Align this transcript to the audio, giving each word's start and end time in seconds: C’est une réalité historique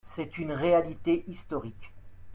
C’est 0.15 0.39
une 0.39 0.51
réalité 0.51 1.23
historique 1.27 1.93